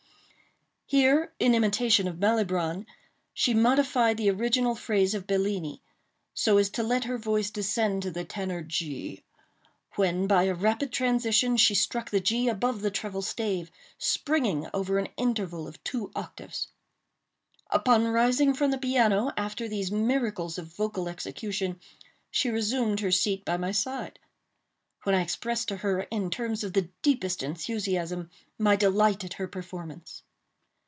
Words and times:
Here, 0.99 1.31
in 1.39 1.55
imitation 1.55 2.05
of 2.09 2.17
Malibran, 2.19 2.85
she 3.33 3.53
modified 3.53 4.17
the 4.17 4.29
original 4.29 4.75
phrase 4.75 5.13
of 5.13 5.25
Bellini, 5.25 5.81
so 6.33 6.57
as 6.57 6.69
to 6.71 6.83
let 6.83 7.05
her 7.05 7.17
voice 7.17 7.49
descend 7.49 8.03
to 8.03 8.11
the 8.11 8.25
tenor 8.25 8.61
G, 8.61 9.23
when, 9.95 10.27
by 10.27 10.43
a 10.43 10.53
rapid 10.53 10.91
transition, 10.91 11.55
she 11.55 11.75
struck 11.75 12.09
the 12.09 12.19
G 12.19 12.49
above 12.49 12.81
the 12.81 12.91
treble 12.91 13.21
stave, 13.21 13.71
springing 13.97 14.67
over 14.73 14.97
an 14.99 15.07
interval 15.15 15.65
of 15.65 15.81
two 15.85 16.11
octaves. 16.13 16.67
Upon 17.69 18.05
rising 18.09 18.53
from 18.53 18.71
the 18.71 18.77
piano 18.77 19.31
after 19.37 19.69
these 19.69 19.93
miracles 19.93 20.57
of 20.57 20.75
vocal 20.75 21.07
execution, 21.07 21.79
she 22.29 22.49
resumed 22.49 22.99
her 22.99 23.11
seat 23.11 23.45
by 23.45 23.55
my 23.55 23.71
side; 23.71 24.19
when 25.03 25.15
I 25.15 25.21
expressed 25.21 25.69
to 25.69 25.77
her, 25.77 26.01
in 26.11 26.29
terms 26.29 26.65
of 26.65 26.73
the 26.73 26.89
deepest 27.01 27.43
enthusiasm, 27.43 28.29
my 28.59 28.75
delight 28.75 29.23
at 29.23 29.35
her 29.35 29.47
performance. 29.47 30.23